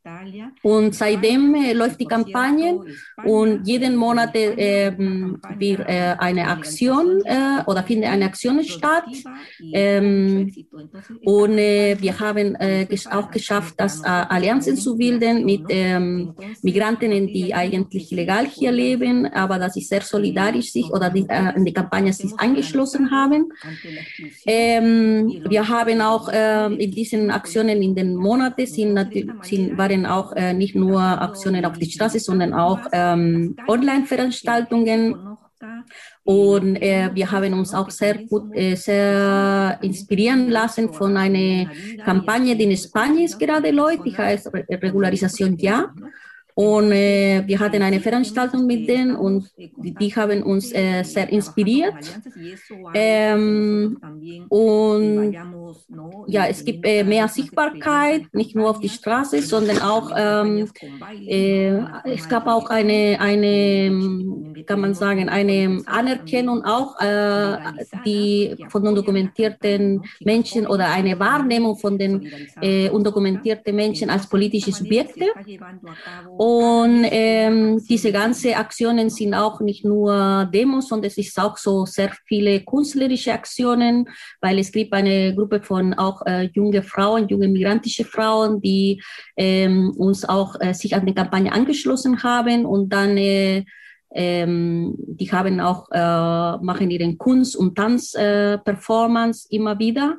Und 0.62 0.94
seitdem 0.94 1.54
äh, 1.54 1.72
läuft 1.72 2.00
die 2.00 2.06
Kampagne 2.06 2.80
und 3.24 3.66
jeden 3.66 3.96
Monat 3.96 4.34
äh, 4.34 4.92
wird 5.58 5.80
äh, 5.80 6.14
eine 6.18 6.48
Aktion 6.48 7.22
äh, 7.24 7.62
oder 7.66 7.82
findet 7.82 8.10
eine 8.10 8.26
Aktion 8.26 8.62
statt. 8.64 9.04
Ähm, 9.72 10.52
und 11.24 11.56
wir 11.56 12.20
haben 12.20 12.56
äh, 12.66 12.86
auch 13.10 13.30
geschafft, 13.30 13.74
dass 13.78 14.02
äh, 14.02 14.06
Allianzen 14.06 14.76
zu 14.76 14.96
bilden 14.96 15.44
mit 15.44 15.62
ähm, 15.68 16.34
Migranten, 16.62 17.10
die 17.26 17.54
eigentlich 17.54 18.10
legal 18.10 18.46
hier 18.46 18.72
leben, 18.72 19.26
aber 19.26 19.58
dass 19.58 19.74
sie 19.74 19.82
sehr 19.82 20.02
solidarisch 20.02 20.72
sich 20.72 20.90
oder 20.90 21.10
die, 21.10 21.26
äh, 21.28 21.56
in 21.56 21.64
die 21.64 21.72
Kampagne 21.72 22.12
sich 22.12 22.32
angeschlossen 22.38 23.10
haben. 23.10 23.52
Ähm, 24.46 25.42
wir 25.48 25.68
haben 25.68 26.00
auch 26.00 26.28
äh, 26.28 26.66
in 26.74 26.90
diesen 26.90 27.30
Aktionen 27.30 27.82
in 27.82 27.94
den 27.94 28.16
Monaten 28.16 28.66
sind, 28.66 28.98
sind, 29.42 29.78
waren 29.78 30.06
auch 30.06 30.32
äh, 30.32 30.52
nicht 30.52 30.74
nur 30.74 31.00
Aktionen 31.00 31.64
auf 31.64 31.78
die 31.78 31.90
Straße, 31.90 32.20
sondern 32.20 32.52
auch 32.52 32.80
ähm, 32.92 33.56
Online-Veranstaltungen 33.66 35.14
und 36.24 36.76
äh, 36.76 37.08
wir 37.14 37.30
haben 37.30 37.52
uns 37.52 37.72
auch 37.72 37.88
sehr 37.90 38.18
gut, 38.24 38.52
äh, 38.54 38.74
sehr 38.74 39.78
inspirieren 39.80 40.50
lassen 40.50 40.92
von 40.92 41.16
einer 41.16 41.70
Kampagne, 42.04 42.56
die 42.56 42.64
in 42.64 42.76
Spanien 42.76 43.32
gerade 43.38 43.70
läuft, 43.70 44.04
die 44.04 44.16
heißt 44.16 44.50
Regularisation 44.52 45.56
Ja. 45.58 45.92
Und 46.58 46.90
äh, 46.90 47.42
wir 47.46 47.60
hatten 47.60 47.82
eine 47.82 48.00
Veranstaltung 48.00 48.64
mit 48.64 48.88
denen 48.88 49.14
und 49.14 49.50
die, 49.76 50.16
haben 50.16 50.42
uns 50.42 50.72
äh, 50.72 51.02
sehr 51.02 51.28
inspiriert. 51.28 52.18
Ähm, 52.94 53.98
und 54.48 55.36
ja, 56.26 56.46
es 56.46 56.64
gibt 56.64 56.86
äh, 56.86 57.04
mehr 57.04 57.28
Sichtbarkeit, 57.28 58.22
nicht 58.32 58.56
nur 58.56 58.70
auf 58.70 58.80
die 58.80 58.88
Straße, 58.88 59.42
sondern 59.42 59.82
auch, 59.82 60.10
ähm, 60.16 60.66
äh, 61.28 61.76
es 62.06 62.26
gab 62.26 62.46
auch 62.46 62.70
eine, 62.70 63.18
eine, 63.20 64.64
kann 64.64 64.80
man 64.80 64.94
sagen, 64.94 65.28
eine 65.28 65.82
Anerkennung 65.84 66.64
auch 66.64 66.98
äh, 67.02 67.58
die 68.06 68.56
von 68.70 68.88
undokumentierten 68.88 70.02
Menschen 70.24 70.66
oder 70.66 70.88
eine 70.88 71.20
Wahrnehmung 71.20 71.76
von 71.76 71.98
den 71.98 72.30
undokumentierten 72.90 73.76
Menschen 73.76 74.08
als 74.08 74.26
politische 74.26 74.72
Subjekte. 74.72 75.26
Und 76.38 76.45
ähm, 77.10 77.82
diese 77.88 78.12
ganzen 78.12 78.54
Aktionen 78.54 79.10
sind 79.10 79.34
auch 79.34 79.60
nicht 79.60 79.84
nur 79.84 80.48
Demos, 80.52 80.88
sondern 80.88 81.08
es 81.08 81.18
ist 81.18 81.38
auch 81.38 81.56
so 81.56 81.86
sehr 81.86 82.12
viele 82.26 82.60
künstlerische 82.60 83.32
Aktionen, 83.32 84.08
weil 84.40 84.58
es 84.58 84.70
gibt 84.70 84.92
eine 84.92 85.34
Gruppe 85.34 85.60
von 85.62 85.94
auch 85.94 86.24
äh, 86.26 86.50
junge 86.52 86.82
Frauen, 86.82 87.26
junge 87.28 87.48
migrantische 87.48 88.04
Frauen, 88.04 88.60
die 88.60 89.02
ähm, 89.36 89.92
uns 89.96 90.24
auch 90.24 90.54
äh, 90.60 90.74
sich 90.74 90.94
an 90.94 91.06
die 91.06 91.14
Kampagne 91.14 91.52
angeschlossen 91.52 92.22
haben 92.22 92.66
und 92.66 92.90
dann 92.90 93.16
äh, 93.16 93.64
ähm, 94.14 94.94
die 94.98 95.30
haben 95.32 95.60
auch 95.60 95.90
äh, 95.90 96.64
machen 96.64 96.90
ihren 96.90 97.18
Kunst- 97.18 97.56
und 97.56 97.74
Tanzperformance 97.76 99.48
äh, 99.50 99.56
immer 99.56 99.78
wieder. 99.78 100.18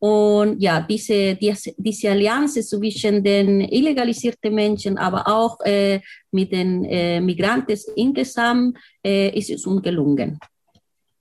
Und 0.00 0.60
ja, 0.60 0.80
diese, 0.80 1.34
diese, 1.34 1.74
diese 1.76 2.10
Allianz 2.10 2.54
zwischen 2.68 3.22
den 3.22 3.60
illegalisierten 3.62 4.54
Menschen, 4.54 4.96
aber 4.96 5.26
auch 5.26 5.58
äh, 5.64 6.00
mit 6.30 6.52
den 6.52 6.84
äh, 6.84 7.20
Migranten 7.20 7.76
insgesamt, 7.96 8.78
äh, 9.04 9.36
ist 9.36 9.50
es 9.50 9.66
uns 9.66 9.82
gelungen. 9.82 10.38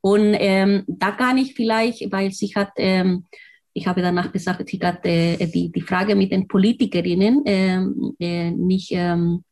Und 0.01 0.35
ähm, 0.39 0.83
da 0.87 1.11
kann 1.11 1.37
ich 1.37 1.55
vielleicht, 1.55 2.11
weil 2.11 2.31
sie 2.31 2.53
hat, 2.55 2.71
ähm, 2.77 3.25
ich 3.73 3.87
habe 3.87 4.01
danach 4.01 4.31
gesagt, 4.31 4.69
sie 4.69 4.79
hat 4.79 5.03
äh, 5.05 5.37
die, 5.47 5.71
die 5.71 5.81
Frage 5.81 6.15
mit 6.15 6.31
den 6.31 6.47
Politikerinnen 6.47 7.41
ähm, 7.45 8.15
äh, 8.19 8.51
nicht 8.51 8.91
ähm, 8.91 9.43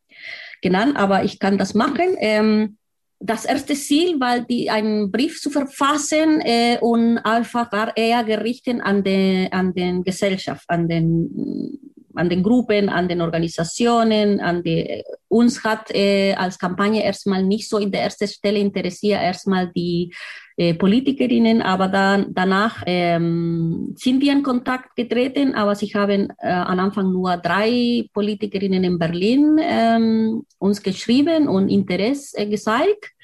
genannt, 0.61 0.97
aber 0.97 1.23
ich 1.23 1.39
kann 1.39 1.57
das 1.57 1.73
machen. 1.73 2.15
Das 3.25 3.45
erste 3.45 3.73
Ziel 3.73 4.19
war, 4.19 4.39
die, 4.41 4.69
einen 4.69 5.11
Brief 5.11 5.41
zu 5.41 5.49
verfassen 5.49 6.41
äh, 6.41 6.77
und 6.79 7.17
einfach 7.17 7.71
war 7.71 7.95
eher 7.97 8.23
gerichtet 8.23 8.79
an, 8.83 9.03
den 9.03 9.51
an 9.51 9.73
den 9.73 10.03
Gesellschaft, 10.03 10.65
an 10.67 10.87
den, 10.87 11.79
an 12.13 12.29
den 12.29 12.43
Gruppen, 12.43 12.87
an 12.87 13.07
den 13.07 13.21
Organisationen, 13.21 14.39
an 14.39 14.61
die, 14.61 15.03
uns 15.27 15.63
hat 15.63 15.89
äh, 15.89 16.33
als 16.35 16.59
Kampagne 16.59 17.03
erstmal 17.03 17.43
nicht 17.43 17.67
so 17.67 17.79
in 17.79 17.91
der 17.91 18.03
ersten 18.03 18.27
Stelle 18.27 18.59
interessiert, 18.59 19.21
erstmal 19.21 19.71
die 19.75 20.13
äh, 20.57 20.73
Politikerinnen, 20.73 21.61
aber 21.61 21.89
dann, 21.89 22.27
danach 22.29 22.81
ähm, 22.85 23.93
sind 23.97 24.21
wir 24.21 24.31
in 24.31 24.43
Kontakt 24.43 24.95
getreten, 24.95 25.53
aber 25.53 25.75
sie 25.75 25.87
haben 25.87 26.29
äh, 26.39 26.49
am 26.49 26.79
Anfang 26.79 27.11
nur 27.11 27.35
drei 27.37 28.05
Politikerinnen 28.13 28.85
in 28.85 28.97
Berlin 28.97 29.59
ähm, 29.61 30.43
uns 30.57 30.81
geschrieben 30.81 31.49
und 31.49 31.67
Interesse 31.67 32.37
äh, 32.37 32.45
gezeigt. 32.45 33.14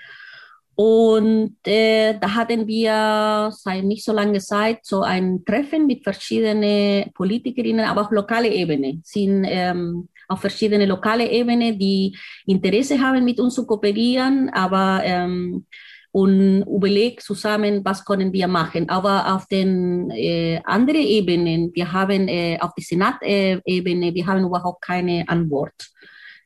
Und 0.76 1.58
äh, 1.66 2.18
da 2.20 2.34
hatten 2.34 2.66
wir 2.66 3.52
seit 3.52 3.84
nicht 3.84 4.04
so 4.04 4.14
langer 4.14 4.40
Zeit 4.40 4.80
so 4.84 5.02
ein 5.02 5.44
Treffen 5.46 5.86
mit 5.86 6.04
verschiedenen 6.04 7.12
Politikerinnen, 7.14 7.86
aber 7.86 8.02
auch 8.02 8.12
lokale 8.12 8.50
Ebene, 8.50 9.00
sind 9.04 9.46
ähm, 9.48 10.08
auf 10.28 10.40
verschiedene 10.42 10.86
lokale 10.86 11.30
Ebene, 11.30 11.78
die 11.78 12.18
Interesse 12.46 13.00
haben, 13.00 13.26
mit 13.26 13.40
uns 13.40 13.56
zu 13.56 13.68
kooperieren, 13.68 14.50
aber 14.50 15.02
ähm, 15.04 15.66
und 16.14 16.64
überlegt 16.64 17.22
zusammen, 17.22 17.82
was 17.86 18.04
können 18.04 18.34
wir 18.34 18.48
machen. 18.48 18.90
Aber 18.90 19.34
auf 19.34 19.48
den 19.48 20.10
äh, 20.12 20.60
anderen 20.66 21.02
Ebenen, 21.02 21.72
wir 21.74 21.92
haben 21.92 22.28
äh, 22.28 22.58
auf 22.60 22.74
der 22.76 22.84
Senat-Ebene, 22.84 24.14
wir 24.14 24.26
haben 24.28 24.44
überhaupt 24.46 24.82
keine 24.82 25.24
Antwort. 25.28 25.92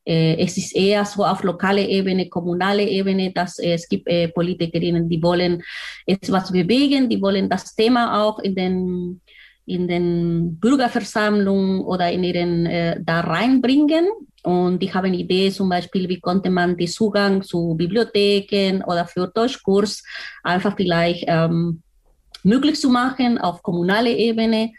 Es 0.07 0.55
ist 0.55 0.75
eher 0.75 1.03
so 1.03 1.25
auf 1.25 1.41
lokale 1.43 1.83
Ebene, 1.87 2.29
kommunale 2.29 2.87
Ebene, 2.87 3.31
dass 3.33 3.57
es 3.57 3.89
gibt 3.89 4.07
Politikerinnen, 4.35 5.09
die 5.09 5.21
wollen 5.21 5.63
etwas 6.05 6.51
bewegen, 6.51 7.09
die 7.09 7.19
wollen 7.19 7.49
das 7.49 7.73
Thema 7.73 8.21
auch 8.21 8.37
in 8.37 8.53
den 8.53 9.21
in 9.65 9.87
den 9.87 10.59
Bürgerversammlungen 10.59 11.81
oder 11.81 12.11
in 12.11 12.23
ihren 12.23 12.65
äh, 12.65 12.99
da 13.03 13.21
reinbringen. 13.21 14.07
Und 14.43 14.79
die 14.79 14.93
haben 14.93 15.13
Idee 15.13 15.49
zum 15.49 15.69
Beispiel, 15.69 16.07
wie 16.07 16.19
konnte 16.19 16.51
man 16.51 16.77
den 16.77 16.87
Zugang 16.87 17.41
zu 17.41 17.73
Bibliotheken 17.75 18.83
oder 18.85 19.05
für 19.07 19.27
Deutschkurs 19.27 20.03
einfach 20.43 20.75
vielleicht 20.75 21.25
ähm, 21.27 21.81
möglich 22.43 22.79
zu 22.79 22.91
machen 22.91 23.39
auf 23.39 23.63
kommunaler 23.63 24.11
Ebene, 24.11 24.71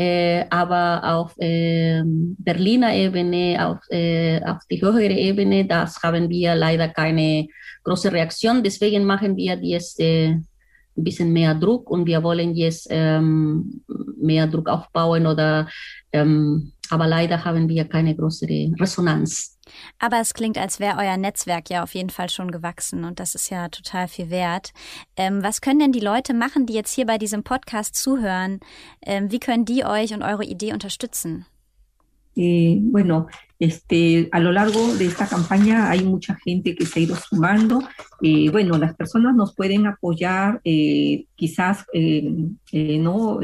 äh, 0.00 0.46
aber 0.48 1.02
auf 1.04 1.34
äh, 1.38 2.02
Berliner 2.04 2.94
Ebene, 2.94 3.58
auf, 3.60 3.78
äh, 3.90 4.40
auf 4.44 4.64
die 4.70 4.80
höhere 4.80 5.12
Ebene, 5.12 5.66
das 5.66 6.02
haben 6.02 6.30
wir 6.30 6.54
leider 6.54 6.88
keine 6.88 7.48
große 7.84 8.10
Reaktion. 8.10 8.62
Deswegen 8.62 9.04
machen 9.04 9.36
wir 9.36 9.58
jetzt 9.60 10.00
äh, 10.00 10.28
ein 10.30 11.04
bisschen 11.04 11.32
mehr 11.32 11.54
Druck 11.54 11.90
und 11.90 12.06
wir 12.06 12.22
wollen 12.22 12.54
jetzt 12.54 12.86
ähm, 12.88 13.82
mehr 14.18 14.46
Druck 14.46 14.70
aufbauen 14.70 15.26
oder 15.26 15.68
ähm, 16.12 16.72
aber 16.90 17.06
leider 17.06 17.44
haben 17.44 17.68
wir 17.68 17.84
keine 17.84 18.14
größere 18.14 18.72
Resonanz. 18.78 19.58
Aber 19.98 20.20
es 20.20 20.34
klingt, 20.34 20.58
als 20.58 20.80
wäre 20.80 20.98
euer 20.98 21.16
Netzwerk 21.16 21.70
ja 21.70 21.82
auf 21.82 21.94
jeden 21.94 22.10
Fall 22.10 22.28
schon 22.28 22.50
gewachsen 22.50 23.04
und 23.04 23.20
das 23.20 23.34
ist 23.34 23.50
ja 23.50 23.68
total 23.68 24.08
viel 24.08 24.30
wert. 24.30 24.72
Ähm, 25.16 25.42
was 25.42 25.60
können 25.60 25.78
denn 25.78 25.92
die 25.92 26.00
Leute 26.00 26.34
machen, 26.34 26.66
die 26.66 26.74
jetzt 26.74 26.94
hier 26.94 27.06
bei 27.06 27.18
diesem 27.18 27.44
Podcast 27.44 27.94
zuhören? 27.94 28.60
Ähm, 29.02 29.30
wie 29.30 29.40
können 29.40 29.64
die 29.64 29.84
euch 29.84 30.12
und 30.12 30.22
eure 30.22 30.44
Idee 30.44 30.72
unterstützen? 30.72 31.46
Eh, 32.36 32.78
bueno, 32.80 33.26
este, 33.58 34.28
a 34.32 34.38
lo 34.38 34.52
largo 34.52 34.94
de 34.96 35.06
esta 35.06 35.26
campaña 35.26 35.90
hay 35.90 36.04
mucha 36.04 36.36
gente 36.36 36.74
que 36.74 36.86
se 36.86 37.00
ha 37.00 37.02
ido 37.02 37.16
sumando. 37.16 37.82
Eh, 38.22 38.48
bueno, 38.50 38.78
las 38.78 38.94
personas 38.94 39.34
nos 39.34 39.54
pueden 39.54 39.86
apoyar, 39.86 40.60
eh, 40.64 41.26
quizás, 41.36 41.84
eh, 41.92 42.22
no 42.72 43.40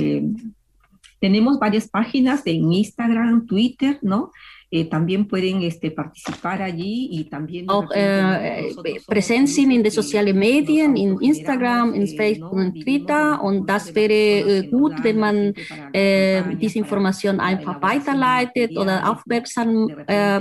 Tenemos 1.26 1.58
varias 1.58 1.88
páginas 1.88 2.42
en 2.44 2.72
Instagram, 2.72 3.48
Twitter, 3.48 3.98
¿no? 4.00 4.30
Eh, 4.70 4.84
también 4.84 5.28
pueden 5.28 5.62
este, 5.62 5.90
participar 5.90 6.60
allí 6.62 7.08
y 7.12 7.24
también 7.24 7.70
auch 7.70 7.88
äh, 7.94 8.72
präsent 9.06 9.48
sind 9.48 9.70
in 9.70 9.82
den 9.82 9.92
sozialen 9.92 10.36
Medien, 10.38 10.96
in 10.96 11.16
Instagram, 11.20 11.94
in 11.94 12.06
Facebook 12.08 12.52
und 12.52 12.82
Twitter. 12.82 13.42
Und 13.42 13.68
das 13.68 13.94
wäre 13.94 14.12
äh, 14.12 14.66
gut, 14.68 14.92
wenn 15.02 15.18
man 15.18 15.54
äh, 15.92 16.42
diese 16.60 16.78
Information 16.78 17.38
einfach 17.40 17.80
weiterleitet 17.80 18.76
oder 18.76 19.10
aufmerksam 19.10 19.90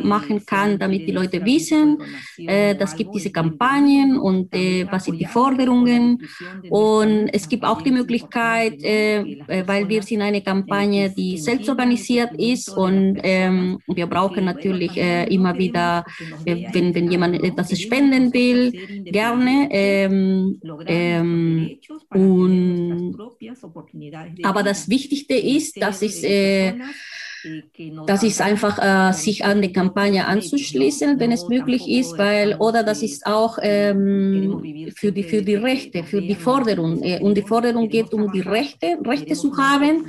machen 0.04 0.46
kann, 0.46 0.78
damit 0.80 1.08
die 1.08 1.12
Leute 1.12 1.44
wissen, 1.46 1.98
äh, 2.38 2.76
das 2.76 2.96
gibt 2.96 3.14
diese 3.14 3.32
Kampagnen 3.32 4.18
und 4.18 4.54
was 4.92 5.06
sind 5.06 5.20
die 5.20 5.26
Forderungen. 5.26 6.22
Und 6.70 7.30
es 7.34 7.48
gibt 7.48 7.64
auch 7.64 7.82
die 7.82 7.92
Möglichkeit, 7.92 8.82
weil 8.82 9.88
wir 9.88 10.02
sind 10.04 10.22
eine 10.22 10.42
Kampagne, 10.42 11.10
die 11.10 11.38
selbst 11.38 11.70
organisiert 11.70 12.32
ist 12.38 12.70
und 12.70 13.16
wir 13.24 14.08
brauchen 14.16 14.46
natürlich 14.46 14.96
äh, 14.96 15.26
immer 15.34 15.58
wieder, 15.58 16.06
äh, 16.46 16.68
wenn, 16.74 16.96
wenn 16.96 17.12
jemand 17.12 17.44
etwas 17.44 17.78
spenden 17.80 18.34
will, 18.34 18.72
gerne. 19.04 19.68
Ähm, 19.72 20.60
ähm, 20.86 21.78
und, 22.10 23.18
aber 24.44 24.64
das 24.64 24.90
Wichtigste 24.90 25.34
ist, 25.34 25.82
dass 25.82 26.02
es 26.02 26.24
das 28.08 28.24
ist 28.24 28.42
einfach, 28.42 28.78
äh, 28.80 29.14
sich 29.14 29.46
an 29.46 29.62
die 29.62 29.72
Kampagne 29.72 30.26
anzuschließen, 30.26 31.20
wenn 31.20 31.32
es 31.32 31.48
möglich 31.48 31.88
ist, 31.90 32.18
weil, 32.18 32.56
oder 32.56 32.84
das 32.84 33.04
ist 33.04 33.26
auch 33.26 33.58
ähm, 33.62 34.94
für, 34.96 35.12
die, 35.12 35.24
für 35.24 35.42
die 35.42 35.56
Rechte, 35.56 36.04
für 36.04 36.22
die 36.22 36.36
Forderung. 36.36 37.02
Äh, 37.02 37.20
und 37.22 37.36
die 37.36 37.42
Forderung 37.42 37.90
geht 37.90 38.14
um 38.14 38.32
die 38.32 38.42
Rechte, 38.42 38.98
Rechte 39.06 39.34
zu 39.34 39.56
haben, 39.58 40.06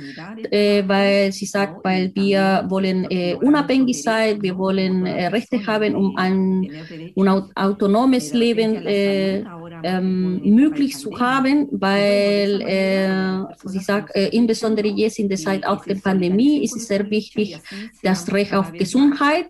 äh, 0.51 0.83
weil 0.87 1.31
sie 1.31 1.45
sagt, 1.45 1.83
weil 1.83 2.11
wir 2.13 2.65
wollen 2.69 3.05
äh, 3.09 3.35
unabhängig 3.35 4.01
sein, 4.01 4.41
wir 4.41 4.57
wollen 4.57 5.05
äh, 5.05 5.27
Rechte 5.27 5.65
haben, 5.65 5.95
um 5.95 6.15
ein, 6.15 6.69
ein 7.15 7.51
autonomes 7.55 8.33
Leben 8.33 8.85
äh, 8.85 9.43
ähm, 9.83 10.41
möglich 10.43 10.97
zu 10.97 11.19
haben, 11.19 11.67
weil 11.71 12.61
äh, 12.61 13.43
sie 13.65 13.79
sagt, 13.79 14.15
äh, 14.15 14.29
insbesondere 14.29 14.87
jetzt 14.87 15.19
in 15.19 15.29
der 15.29 15.37
Zeit 15.37 15.65
auch 15.65 15.85
der 15.85 15.95
Pandemie 15.95 16.63
ist 16.63 16.75
es 16.75 16.87
sehr 16.87 17.09
wichtig, 17.09 17.59
das 18.03 18.31
Recht 18.31 18.53
auf 18.53 18.71
Gesundheit, 18.71 19.47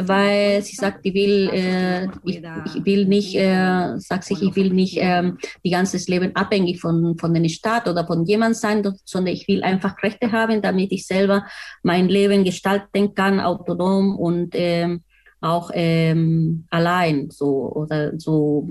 weil 0.00 0.62
sie 0.62 0.76
sagt, 0.76 1.04
die 1.04 1.14
will, 1.14 1.50
äh, 1.52 2.04
ich, 2.24 2.42
ich, 2.66 2.84
will 2.84 3.06
nicht, 3.06 3.34
äh, 3.34 3.98
sagt 3.98 4.24
sich, 4.24 4.42
ich 4.42 4.54
will 4.56 4.70
nicht 4.70 4.98
äh, 4.98 5.32
die 5.64 5.70
ganzes 5.70 6.08
Leben 6.08 6.34
abhängig 6.36 6.80
von, 6.80 7.16
von 7.18 7.34
dem 7.34 7.48
Staat 7.48 7.88
oder 7.88 8.06
von 8.06 8.24
jemand 8.24 8.56
sein, 8.56 8.82
sondern 9.04 9.34
ich 9.34 9.46
will 9.48 9.62
einfach 9.62 10.02
Rechte 10.02 10.32
haben, 10.32 10.62
damit 10.62 10.92
ich 10.92 11.06
selber 11.06 11.46
mein 11.82 12.08
Leben 12.08 12.44
gestalten 12.44 13.14
kann, 13.14 13.40
autonom 13.40 14.16
und 14.16 14.54
äh, 14.54 14.98
auch 15.42 15.70
ähm, 15.74 16.66
allein 16.70 17.30
so 17.30 17.72
oder 17.74 18.18
so 18.18 18.68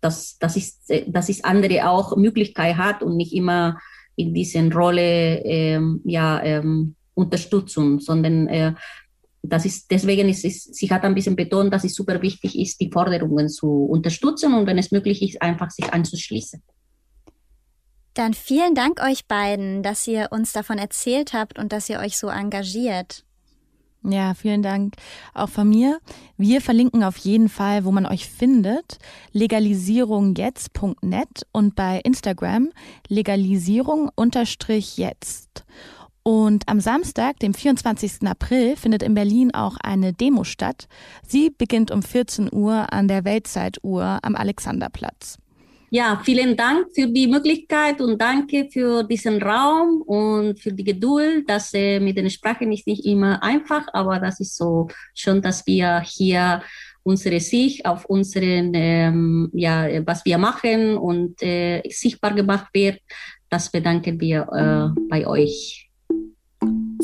dass, 0.00 0.38
dass, 0.38 0.56
ich, 0.56 0.74
dass 1.06 1.28
ich 1.28 1.44
andere 1.44 1.88
auch 1.88 2.16
Möglichkeit 2.16 2.76
hat 2.76 3.02
und 3.02 3.16
nicht 3.16 3.32
immer 3.32 3.78
in 4.16 4.32
dieser 4.32 4.70
Rolle 4.72 5.42
ähm, 5.44 6.00
ja, 6.04 6.42
ähm, 6.42 6.94
Unterstützung, 7.14 8.00
sondern 8.00 8.46
äh, 8.48 8.74
das 9.42 9.64
ist, 9.64 9.90
deswegen 9.90 10.28
ist 10.28 10.44
es, 10.44 10.64
sie 10.64 10.90
hat 10.90 11.04
ein 11.04 11.14
bisschen 11.14 11.36
betont, 11.36 11.72
dass 11.72 11.84
es 11.84 11.94
super 11.94 12.20
wichtig 12.20 12.58
ist, 12.58 12.80
die 12.80 12.90
Forderungen 12.90 13.48
zu 13.48 13.84
unterstützen 13.84 14.54
und 14.54 14.66
wenn 14.66 14.78
es 14.78 14.90
möglich 14.90 15.22
ist, 15.22 15.40
einfach 15.40 15.70
sich 15.70 15.92
anzuschließen. 15.92 16.62
Dann 18.14 18.32
vielen 18.32 18.74
Dank 18.74 19.02
euch 19.02 19.26
beiden, 19.26 19.82
dass 19.82 20.06
ihr 20.06 20.28
uns 20.30 20.52
davon 20.52 20.78
erzählt 20.78 21.34
habt 21.34 21.58
und 21.58 21.72
dass 21.72 21.90
ihr 21.90 22.00
euch 22.00 22.16
so 22.16 22.28
engagiert. 22.28 23.25
Ja, 24.08 24.34
vielen 24.34 24.62
Dank 24.62 24.94
auch 25.34 25.48
von 25.48 25.68
mir. 25.68 25.98
Wir 26.36 26.60
verlinken 26.60 27.02
auf 27.02 27.16
jeden 27.16 27.48
Fall, 27.48 27.84
wo 27.84 27.90
man 27.90 28.06
euch 28.06 28.28
findet, 28.28 28.98
legalisierungjetzt.net 29.32 31.44
und 31.50 31.74
bei 31.74 32.00
Instagram 32.04 32.70
legalisierung-jetzt. 33.08 35.64
Und 36.22 36.68
am 36.68 36.78
Samstag, 36.80 37.40
dem 37.40 37.52
24. 37.52 38.28
April, 38.28 38.76
findet 38.76 39.02
in 39.02 39.14
Berlin 39.14 39.52
auch 39.52 39.76
eine 39.82 40.12
Demo 40.12 40.44
statt. 40.44 40.86
Sie 41.26 41.50
beginnt 41.50 41.90
um 41.90 42.02
14 42.02 42.48
Uhr 42.52 42.92
an 42.92 43.08
der 43.08 43.24
Weltzeituhr 43.24 44.20
am 44.22 44.36
Alexanderplatz. 44.36 45.38
Ja, 45.90 46.20
vielen 46.24 46.56
Dank 46.56 46.88
für 46.92 47.06
die 47.06 47.28
Möglichkeit 47.28 48.00
und 48.00 48.20
danke 48.20 48.68
für 48.72 49.04
diesen 49.04 49.40
Raum 49.40 50.02
und 50.02 50.58
für 50.58 50.72
die 50.72 50.82
Geduld. 50.82 51.48
Das 51.48 51.72
äh, 51.74 52.00
mit 52.00 52.16
den 52.16 52.28
Sprachen 52.28 52.72
ist 52.72 52.88
nicht 52.88 53.06
immer 53.06 53.40
einfach, 53.40 53.86
aber 53.92 54.18
das 54.18 54.40
ist 54.40 54.56
so 54.56 54.88
schon, 55.14 55.40
dass 55.40 55.64
wir 55.64 56.00
hier 56.00 56.60
unsere 57.04 57.38
Sicht 57.38 57.86
auf 57.86 58.04
unseren, 58.06 58.72
ähm, 58.74 59.48
ja, 59.52 59.86
was 60.04 60.24
wir 60.24 60.38
machen 60.38 60.96
und 60.96 61.40
äh, 61.40 61.82
sichtbar 61.88 62.34
gemacht 62.34 62.66
wird. 62.72 62.98
Das 63.48 63.70
bedanken 63.70 64.20
wir 64.20 64.40
äh, 64.52 65.00
bei 65.08 65.24
euch. 65.24 65.85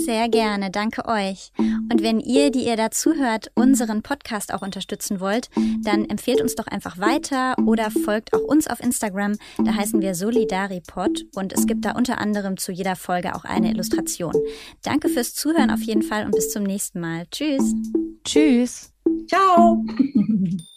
Sehr 0.05 0.29
gerne, 0.29 0.71
danke 0.71 1.07
euch. 1.07 1.53
Und 1.59 2.03
wenn 2.03 2.21
ihr, 2.21 2.51
die 2.51 2.67
ihr 2.67 2.77
dazu 2.77 3.15
hört, 3.15 3.51
unseren 3.55 4.03
Podcast 4.03 4.53
auch 4.53 4.63
unterstützen 4.63 5.21
wollt, 5.21 5.49
dann 5.83 6.05
empfehlt 6.07 6.41
uns 6.41 6.55
doch 6.55 6.67
einfach 6.67 6.99
weiter 6.99 7.55
oder 7.67 7.91
folgt 7.91 8.35
auch 8.35 8.41
uns 8.41 8.67
auf 8.67 8.81
Instagram. 8.81 9.37
Da 9.65 9.75
heißen 9.75 10.01
wir 10.01 10.15
Solidaripod 10.15 11.27
und 11.35 11.53
es 11.53 11.67
gibt 11.67 11.85
da 11.85 11.93
unter 11.93 12.19
anderem 12.19 12.57
zu 12.57 12.73
jeder 12.73 12.97
Folge 12.97 13.35
auch 13.35 13.45
eine 13.45 13.71
Illustration. 13.71 14.35
Danke 14.83 15.09
fürs 15.09 15.35
Zuhören 15.35 15.71
auf 15.71 15.83
jeden 15.83 16.03
Fall 16.03 16.25
und 16.25 16.33
bis 16.33 16.51
zum 16.51 16.65
nächsten 16.65 17.01
Mal. 17.01 17.27
Tschüss. 17.31 17.75
Tschüss. 18.25 18.93
Ciao. 19.29 19.85